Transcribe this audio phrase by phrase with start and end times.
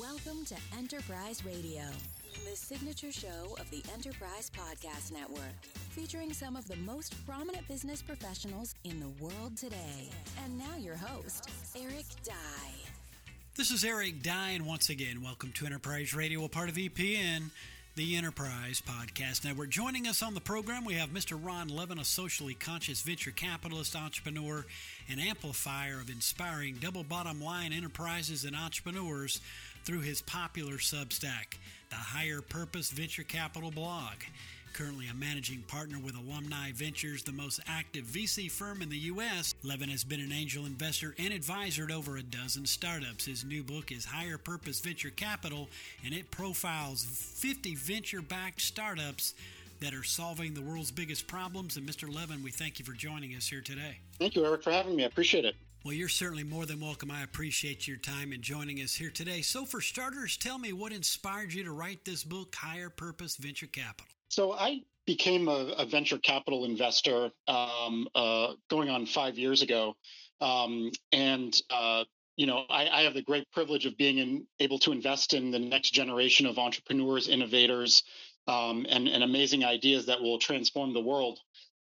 [0.00, 1.82] Welcome to Enterprise Radio,
[2.48, 5.52] the signature show of the Enterprise Podcast Network,
[5.90, 10.08] featuring some of the most prominent business professionals in the world today.
[10.44, 12.32] And now your host, Eric Dye.
[13.56, 17.50] This is Eric Dye, and once again, welcome to Enterprise Radio, a part of EPN
[17.94, 19.68] the Enterprise Podcast Network.
[19.68, 21.38] Joining us on the program, we have Mr.
[21.38, 24.64] Ron Levin, a socially conscious venture capitalist, entrepreneur,
[25.10, 29.42] and amplifier of inspiring double bottom line enterprises and entrepreneurs
[29.84, 31.58] through his popular Substack,
[31.90, 34.14] the Higher Purpose Venture Capital blog.
[34.74, 39.54] Currently a managing partner with Alumni Ventures, the most active VC firm in the U.S.,
[39.62, 43.26] Levin has been an angel investor and advisor to over a dozen startups.
[43.26, 45.68] His new book is Higher Purpose Venture Capital,
[46.04, 49.34] and it profiles 50 venture backed startups
[49.80, 51.76] that are solving the world's biggest problems.
[51.76, 52.12] And Mr.
[52.12, 53.98] Levin, we thank you for joining us here today.
[54.18, 55.02] Thank you, Eric, for having me.
[55.02, 55.56] I appreciate it.
[55.84, 57.10] Well, you're certainly more than welcome.
[57.10, 59.42] I appreciate your time and joining us here today.
[59.42, 63.66] So, for starters, tell me what inspired you to write this book, Higher Purpose Venture
[63.66, 64.06] Capital.
[64.28, 69.96] So I became a, a venture capital investor um, uh, going on five years ago,
[70.40, 72.04] um, and uh,
[72.36, 75.50] you know I, I, have the great privilege of being in, able to invest in
[75.50, 78.04] the next generation of entrepreneurs, innovators,
[78.46, 81.40] um, and, and, amazing ideas that will transform the world.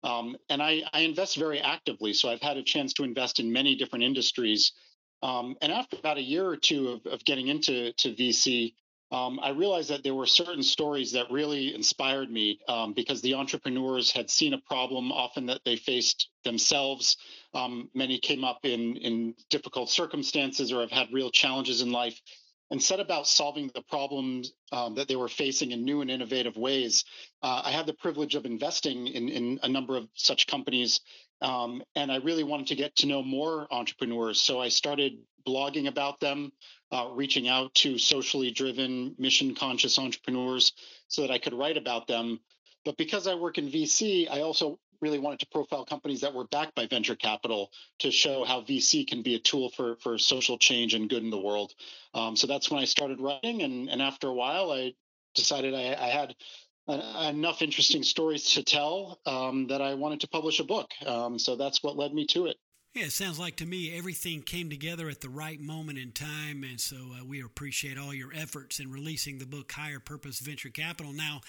[0.05, 3.53] Um, and I, I, invest very actively, so I've had a chance to invest in
[3.53, 4.72] many different industries.
[5.22, 8.75] Um, and after about a year or two of, of getting into to VC,
[9.12, 13.34] um, I realized that there were certain stories that really inspired me um, because the
[13.34, 17.19] entrepreneurs had seen a problem often that they faced themselves.
[17.53, 22.19] Um, many came up in, in difficult circumstances or have had real challenges in life
[22.72, 26.56] and set about solving the problems um, that they were facing in new and innovative
[26.56, 27.04] ways.
[27.42, 31.00] Uh, I had the privilege of investing in, in a number of such companies
[31.42, 34.40] um, and I really wanted to get to know more entrepreneurs.
[34.40, 36.52] So I started blogging about them,
[36.92, 40.72] uh, reaching out to socially driven, mission conscious entrepreneurs
[41.08, 42.38] so that I could write about them.
[42.84, 46.46] But because I work in VC, I also really wanted to profile companies that were
[46.46, 50.57] backed by venture capital to show how VC can be a tool for, for social
[50.57, 51.74] change and good in the world.
[52.14, 53.62] Um, so that's when I started writing.
[53.62, 54.95] And, and after a while, I
[55.35, 56.35] decided I, I had
[56.89, 60.91] enough interesting stories to tell um, that I wanted to publish a book.
[61.05, 62.57] Um, so that's what led me to it.
[62.95, 66.62] Yeah, it sounds like to me everything came together at the right moment in time.
[66.62, 70.68] And so uh, we appreciate all your efforts in releasing the book Higher Purpose Venture
[70.68, 71.12] Capital.
[71.12, 71.41] Now,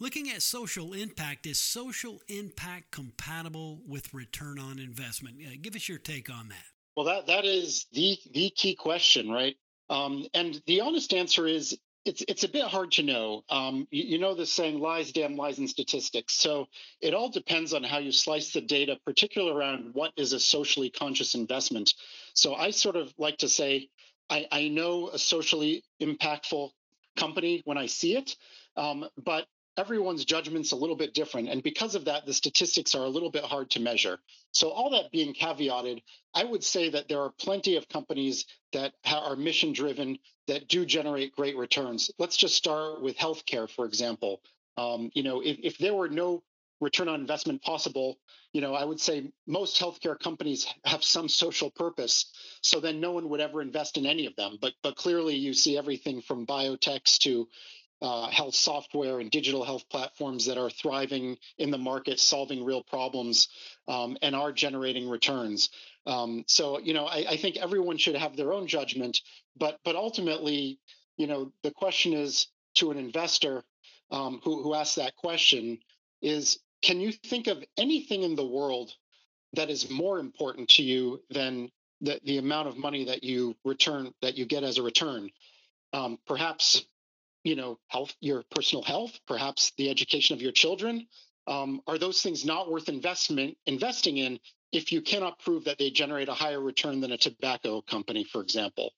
[0.00, 5.36] looking at social impact, is social impact compatible with return on investment?
[5.46, 6.64] Uh, give us your take on that.
[6.96, 9.56] Well, that, that is the, the key question, right?
[9.88, 13.44] Um, and the honest answer is it's it's a bit hard to know.
[13.50, 16.34] Um, you, you, know the saying "lies, damn lies," and statistics.
[16.34, 16.66] So
[17.00, 20.90] it all depends on how you slice the data, particularly around what is a socially
[20.90, 21.94] conscious investment.
[22.34, 23.88] So I sort of like to say,
[24.30, 26.70] I, I know a socially impactful
[27.16, 28.34] company when I see it,
[28.76, 31.48] um, but everyone's judgment's a little bit different.
[31.48, 34.18] And because of that, the statistics are a little bit hard to measure.
[34.52, 36.02] So, all that being caveated,
[36.34, 40.84] I would say that there are plenty of companies that are mission driven that do
[40.84, 42.10] generate great returns.
[42.18, 44.42] Let's just start with healthcare, for example.
[44.76, 46.42] Um, you know, if, if there were no
[46.80, 48.18] return on investment possible,
[48.52, 52.32] you know, I would say most healthcare companies have some social purpose.
[52.62, 54.58] So then no one would ever invest in any of them.
[54.60, 57.48] But but clearly you see everything from biotechs to
[58.02, 62.82] uh, health software and digital health platforms that are thriving in the market, solving real
[62.82, 63.48] problems,
[63.88, 65.70] um, and are generating returns.
[66.06, 69.20] Um, so, you know, I, I, think everyone should have their own judgment,
[69.58, 70.78] but but ultimately,
[71.18, 72.46] you know, the question is
[72.76, 73.62] to an investor
[74.10, 75.78] um, who who asks that question
[76.22, 78.94] is, can you think of anything in the world
[79.52, 84.10] that is more important to you than the, the amount of money that you return
[84.22, 85.28] that you get as a return?
[85.92, 86.86] Um, perhaps
[87.44, 91.06] you know health your personal health perhaps the education of your children
[91.46, 94.38] um, are those things not worth investment investing in
[94.72, 98.42] if you cannot prove that they generate a higher return than a tobacco company for
[98.42, 98.92] example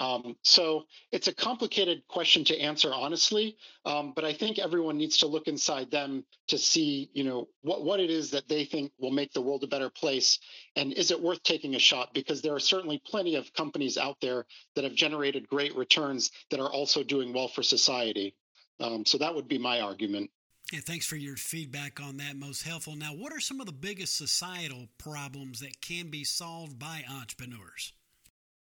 [0.00, 5.18] um, so it's a complicated question to answer honestly, um, but I think everyone needs
[5.18, 8.92] to look inside them to see, you know, what, what it is that they think
[8.98, 10.38] will make the world a better place,
[10.74, 12.14] and is it worth taking a shot?
[12.14, 16.60] Because there are certainly plenty of companies out there that have generated great returns that
[16.60, 18.34] are also doing well for society.
[18.80, 20.30] Um, so that would be my argument.
[20.72, 22.36] Yeah, thanks for your feedback on that.
[22.36, 22.96] Most helpful.
[22.96, 27.92] Now, what are some of the biggest societal problems that can be solved by entrepreneurs?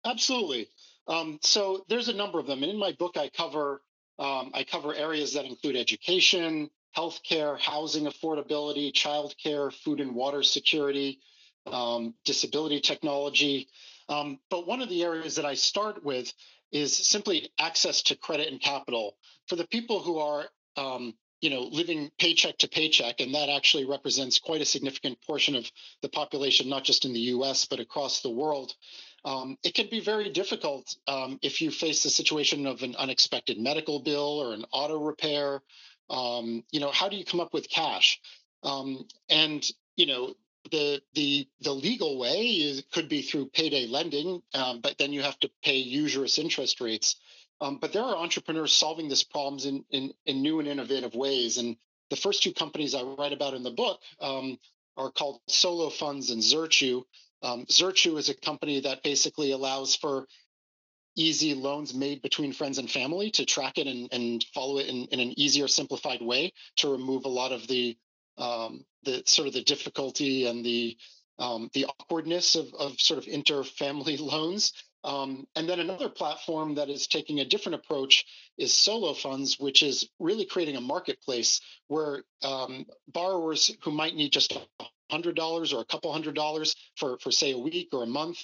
[0.06, 0.68] Absolutely.
[1.08, 3.82] Um, so there's a number of them, and in my book, I cover
[4.18, 11.20] um, I cover areas that include education, healthcare, housing affordability, childcare, food and water security,
[11.66, 13.68] um, disability technology.
[14.08, 16.32] Um, but one of the areas that I start with
[16.72, 19.16] is simply access to credit and capital
[19.48, 23.84] for the people who are um, you know living paycheck to paycheck and that actually
[23.84, 25.70] represents quite a significant portion of
[26.02, 28.74] the population not just in the us but across the world
[29.26, 33.58] um, it can be very difficult um, if you face the situation of an unexpected
[33.58, 35.60] medical bill or an auto repair
[36.08, 38.20] um, you know how do you come up with cash
[38.62, 40.34] um, and you know
[40.70, 45.22] the the the legal way is, could be through payday lending, um, but then you
[45.22, 47.16] have to pay usurious interest rates.
[47.60, 51.56] Um, but there are entrepreneurs solving this problems in, in, in new and innovative ways.
[51.56, 51.76] And
[52.10, 56.42] the first two companies I write about in the book are called Solo Funds and
[56.42, 57.04] Zirtue.
[57.42, 60.26] Um, is a company that basically allows for
[61.16, 65.06] easy loans made between friends and family to track it and, and follow it in,
[65.06, 67.96] in an easier, simplified way to remove a lot of the
[68.38, 70.96] um, the sort of the difficulty and the
[71.38, 74.72] um, the awkwardness of, of sort of inter-family loans.
[75.04, 78.24] Um, and then another platform that is taking a different approach
[78.58, 84.32] is Solo Funds, which is really creating a marketplace where um, borrowers who might need
[84.32, 84.58] just
[85.10, 88.38] $100 or a couple hundred dollars for, for say, a week or a month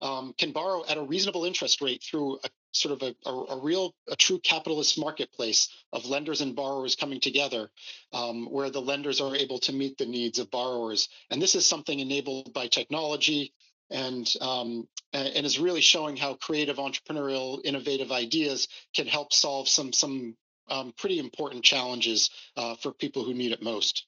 [0.00, 3.60] um, can borrow at a reasonable interest rate through a sort of a, a, a,
[3.60, 7.70] real, a true capitalist marketplace of lenders and borrowers coming together,
[8.12, 11.08] um, where the lenders are able to meet the needs of borrowers.
[11.30, 13.52] And this is something enabled by technology
[13.90, 19.94] and um, and is really showing how creative, entrepreneurial, innovative ideas can help solve some
[19.94, 20.36] some
[20.68, 24.04] um, pretty important challenges uh, for people who need it most.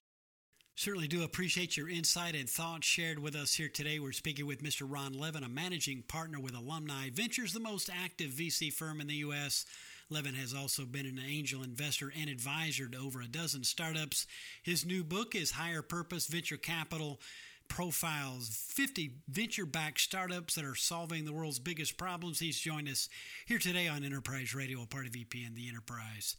[0.80, 3.98] Certainly do appreciate your insight and thoughts shared with us here today.
[3.98, 4.90] We're speaking with Mr.
[4.90, 9.16] Ron Levin, a managing partner with Alumni Ventures, the most active VC firm in the
[9.16, 9.66] U.S.
[10.08, 14.26] Levin has also been an angel investor and advisor to over a dozen startups.
[14.62, 17.20] His new book is Higher Purpose Venture Capital
[17.68, 22.40] profiles 50 venture backed startups that are solving the world's biggest problems.
[22.40, 23.10] He's joined us
[23.44, 26.36] here today on Enterprise Radio, a part of EPN, the Enterprise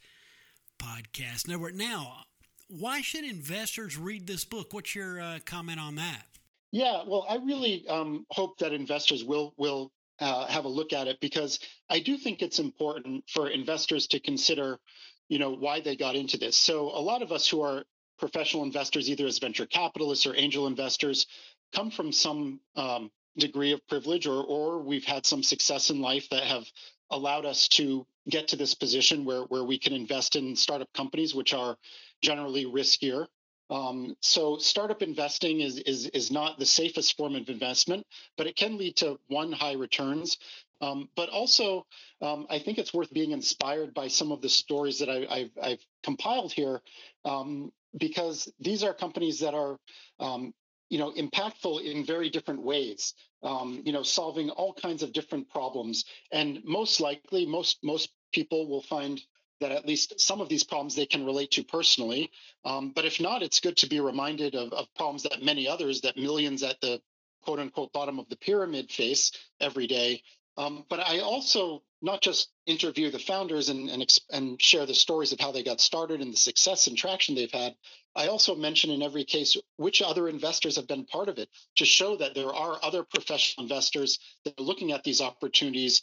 [0.79, 1.75] Podcast Network.
[1.75, 2.23] Now,
[2.71, 4.73] why should investors read this book?
[4.73, 6.25] What's your uh, comment on that?
[6.71, 11.07] Yeah, well, I really um, hope that investors will will uh, have a look at
[11.07, 11.59] it because
[11.89, 14.79] I do think it's important for investors to consider,
[15.27, 16.55] you know, why they got into this.
[16.55, 17.83] So a lot of us who are
[18.19, 21.25] professional investors, either as venture capitalists or angel investors,
[21.73, 26.29] come from some um, degree of privilege, or or we've had some success in life
[26.29, 26.65] that have
[27.09, 31.35] allowed us to get to this position where where we can invest in startup companies,
[31.35, 31.77] which are
[32.21, 33.27] generally riskier.
[33.71, 38.05] Um, so startup investing is, is is not the safest form of investment,
[38.37, 40.37] but it can lead to one high returns.
[40.81, 41.85] Um, but also,
[42.21, 45.79] um, I think it's worth being inspired by some of the stories that I, have
[46.03, 46.81] compiled here,
[47.23, 49.77] um, because these are companies that are,
[50.19, 50.53] um,
[50.89, 53.13] you know, impactful in very different ways.
[53.43, 58.67] Um, you know, solving all kinds of different problems, and most likely, most most people
[58.67, 59.21] will find
[59.61, 62.29] that at least some of these problems they can relate to personally.
[62.65, 66.01] Um, but if not, it's good to be reminded of, of problems that many others,
[66.01, 67.01] that millions at the
[67.43, 70.21] quote unquote bottom of the pyramid face every day.
[70.57, 75.31] Um, but I also not just interview the founders and, and, and share the stories
[75.31, 77.75] of how they got started and the success and traction they've had.
[78.15, 81.85] I also mention in every case which other investors have been part of it to
[81.85, 86.01] show that there are other professional investors that are looking at these opportunities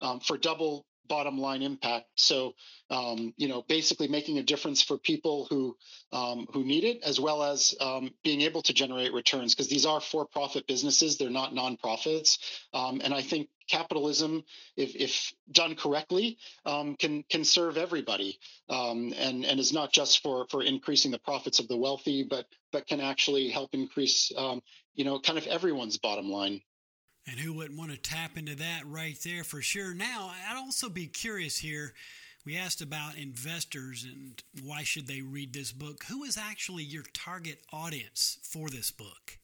[0.00, 2.06] um, for double bottom line impact.
[2.16, 2.54] So,
[2.90, 5.76] um, you know, basically making a difference for people who
[6.12, 9.86] um, who need it, as well as um, being able to generate returns, because these
[9.86, 12.38] are for-profit businesses; they're not nonprofits.
[12.72, 14.44] Um, and I think capitalism,
[14.76, 20.22] if, if done correctly, um, can can serve everybody, um, and and is not just
[20.22, 24.32] for for increasing the profits of the wealthy, but but can actually help increase,
[24.94, 26.60] you know, kind of everyone's bottom line.
[27.26, 29.94] And who wouldn't want to tap into that right there for sure?
[29.94, 31.94] Now, I'd also be curious here.
[32.44, 36.04] We asked about investors and why should they read this book.
[36.04, 39.38] Who is actually your target audience for this book?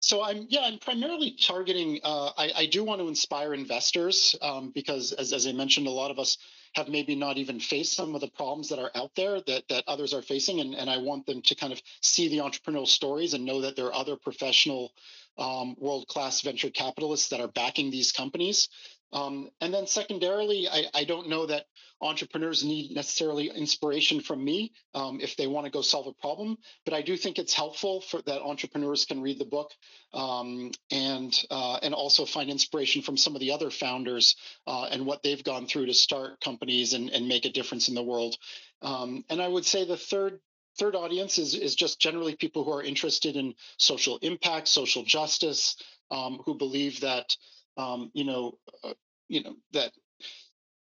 [0.00, 1.98] So I'm yeah I'm primarily targeting.
[2.04, 5.90] Uh, I, I, do want to inspire investors um, because as, as I mentioned, a
[5.90, 6.38] lot of us
[6.74, 9.82] have maybe not even faced some of the problems that are out there that that
[9.88, 13.34] others are facing, and, and I want them to kind of see the entrepreneurial stories
[13.34, 14.92] and know that there are other professional
[15.38, 18.68] um, world class venture capitalists that are backing these companies.
[19.12, 21.66] Um, and then secondarily, I, I, don't know that
[22.00, 26.58] entrepreneurs need necessarily inspiration from me um, if they want to go solve a problem,
[26.84, 29.70] but I do think it's helpful for that entrepreneurs can read the book
[30.12, 35.06] um, and uh, and also find inspiration from some of the other founders uh, and
[35.06, 38.36] what they've gone through to start companies and, and make a difference in the world.
[38.82, 40.40] Um, and I would say the third
[40.78, 45.76] third audience is, is just generally people who are interested in social impact, social justice,
[46.10, 47.36] um, who believe that
[47.76, 48.94] um, you know uh,
[49.28, 49.92] you know that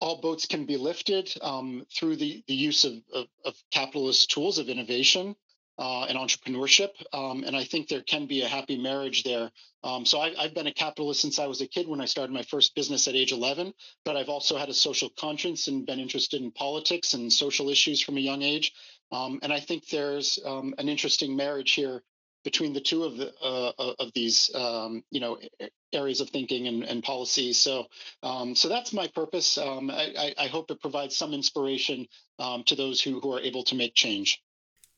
[0.00, 4.58] all boats can be lifted um, through the, the use of, of, of, capitalist tools
[4.58, 5.34] of innovation
[5.78, 6.90] uh, and entrepreneurship.
[7.12, 9.50] Um, and I think there can be a happy marriage there.
[9.84, 12.32] Um, so I, have been a capitalist since I was a kid when I started
[12.32, 13.72] my first business at age 11,
[14.04, 18.00] but I've also had a social conscience and been interested in politics and social issues
[18.00, 18.72] from a young age.
[19.10, 22.02] Um, and I think there's um, an interesting marriage here
[22.44, 25.38] between the two of the uh, uh of these um, you know
[25.92, 27.52] areas of thinking and, and policy.
[27.52, 27.86] So
[28.22, 29.58] um, so that's my purpose.
[29.58, 32.06] Um, I, I, hope it provides some inspiration
[32.38, 34.42] um, to those who, who are able to make change.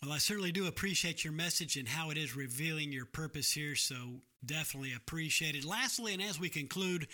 [0.02, 3.75] Well, I certainly do appreciate your message and how it is revealing your purpose here.
[3.75, 5.64] So definitely appreciate it.
[5.64, 7.07] Lastly, and as we conclude,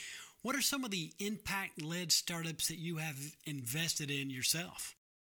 [0.42, 4.95] what are some of the impact led startups that you have invested in yourself?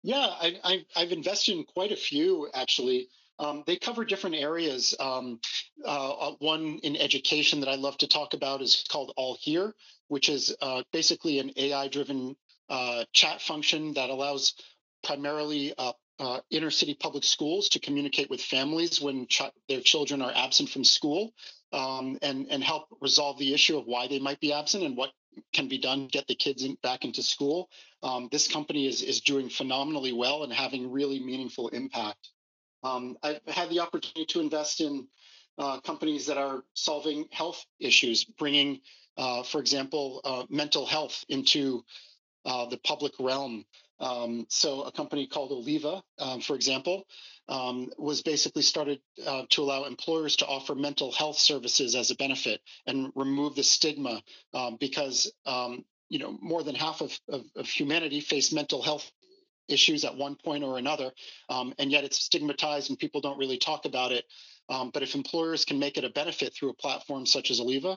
[0.07, 0.29] Yeah,
[0.63, 3.09] I, have invested in quite a few actually.
[3.41, 4.95] Um, they cover different areas.
[5.01, 5.41] Um,
[5.85, 9.73] uh, uh, one in education that I love to talk about is called AllHere,
[10.07, 12.37] which is uh, basically an AI driven
[12.69, 14.55] uh, chat function that allows
[15.03, 20.23] primarily uh, uh, inner city public schools to communicate with families when ch- their children
[20.23, 21.33] are absent from school
[21.73, 25.11] um, and, and help resolve the issue of why they might be absent and what
[25.53, 27.69] can be done get the kids in, back into school.
[28.03, 32.31] Um, this company is, is doing phenomenally well and having really meaningful impact.
[32.83, 35.09] Um, I've had the opportunity to invest in
[35.59, 38.81] uh, companies that are solving health issues, bringing,
[39.17, 41.85] uh, for example, uh, mental health into
[42.45, 43.65] uh, the public realm.
[44.01, 47.07] Um, so, a company called Oliva, um, for example,
[47.49, 52.17] um, was basically started uh, to allow employers to offer mental health services as a
[52.17, 54.23] benefit and remove the stigma
[54.53, 59.11] um, because um, you know more than half of, of, of humanity face mental health
[59.69, 61.11] issues at one point or another,
[61.49, 64.25] um, and yet it's stigmatized and people don't really talk about it.
[64.69, 67.97] Um, but if employers can make it a benefit through a platform such as Oliva,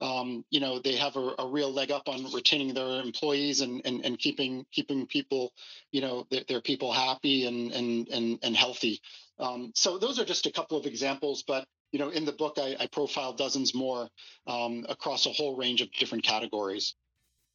[0.00, 3.80] um, you know they have a, a, real leg up on retaining their employees and
[3.84, 5.52] and, and keeping keeping people,
[5.90, 9.00] you know, their, their people happy and and and and healthy.
[9.38, 12.58] Um, so those are just a couple of examples, but you know, in the book
[12.58, 14.08] I, I profile dozens more
[14.46, 16.94] um, across a whole range of different categories.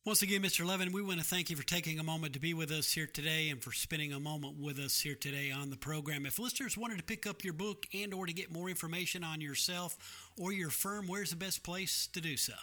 [0.04, 0.66] Once again, Mr.
[0.66, 3.06] Levin, we want to thank you for taking a moment to be with us here
[3.06, 6.26] today and for spending a moment with us here today on the program.
[6.26, 9.42] If listeners wanted to pick up your book and or to get more information on
[9.42, 9.96] yourself
[10.40, 12.54] or your firm, where's the best place to do so?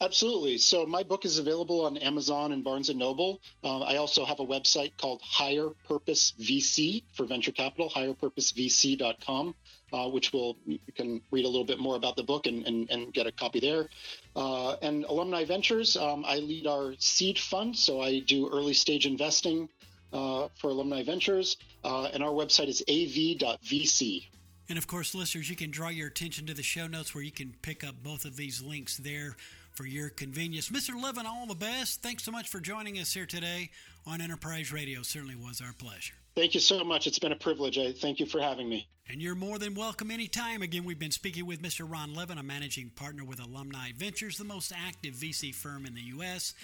[0.00, 0.56] Absolutely.
[0.56, 3.40] So my book is available on Amazon and Barnes and Noble.
[3.64, 9.56] Uh, I also have a website called Higher Purpose VC for venture capital, higherpurposevc.com
[9.94, 12.90] uh, which will you can read a little bit more about the book and, and,
[12.90, 13.88] and get a copy there.
[14.34, 19.06] Uh, and Alumni Ventures, um, I lead our seed fund, so I do early stage
[19.06, 19.68] investing
[20.12, 24.26] uh, for Alumni Ventures, uh, and our website is av.vc.
[24.68, 27.30] And of course, listeners, you can draw your attention to the show notes where you
[27.30, 29.36] can pick up both of these links there
[29.72, 30.70] for your convenience.
[30.70, 31.00] Mr.
[31.00, 32.02] Levin, all the best.
[32.02, 33.70] Thanks so much for joining us here today
[34.06, 35.02] on Enterprise Radio.
[35.02, 36.14] Certainly was our pleasure.
[36.36, 37.06] Thank you so much.
[37.06, 37.78] It's been a privilege.
[37.78, 38.88] I thank you for having me.
[39.08, 40.62] And you're more than welcome anytime.
[40.62, 41.88] Again, we've been speaking with Mr.
[41.88, 46.00] Ron Levin, a managing partner with Alumni Ventures, the most active VC firm in the
[46.00, 46.54] U.S.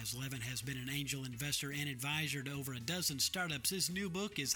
[0.00, 3.90] As Levin has been an angel investor and advisor to over a dozen startups, his
[3.90, 4.54] new book is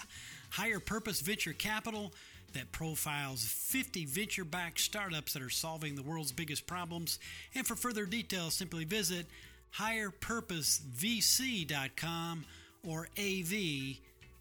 [0.51, 2.13] Higher Purpose Venture Capital
[2.53, 7.19] that profiles 50 venture backed startups that are solving the world's biggest problems.
[7.55, 9.27] And for further details, simply visit
[9.77, 12.45] higherpurposevc.com
[12.87, 13.97] or AV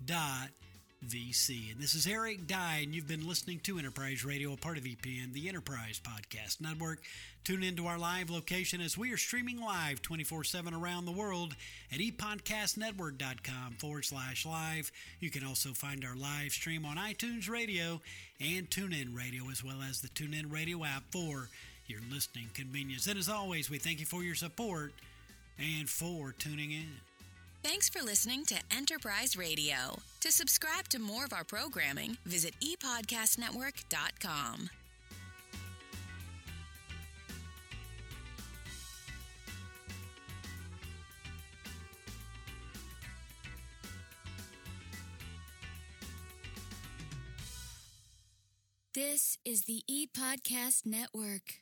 [0.05, 0.49] dot
[1.05, 1.71] VC.
[1.71, 4.83] And this is Eric Dye, and you've been listening to Enterprise Radio, a part of
[4.83, 6.99] EPN, the Enterprise Podcast Network.
[7.45, 11.55] Tune into our live location as we are streaming live 24 7 around the world
[11.91, 14.91] at epodcastnetwork.com forward slash live.
[15.19, 18.01] You can also find our live stream on iTunes Radio
[18.41, 21.49] and TuneIn Radio, as well as the TuneIn Radio app for
[21.87, 23.07] your listening convenience.
[23.07, 24.91] And as always, we thank you for your support
[25.57, 27.08] and for tuning in.
[27.61, 29.99] Thanks for listening to Enterprise Radio.
[30.21, 34.69] To subscribe to more of our programming, visit epodcastnetwork.com.
[48.93, 51.59] This is the ePodcast Network.